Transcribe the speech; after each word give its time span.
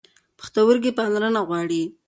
پښتورګي 0.39 0.91
پاملرنه 0.97 1.41
غواړي. 1.49 1.81